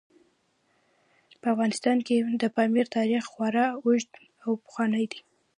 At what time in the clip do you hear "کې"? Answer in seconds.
2.07-2.17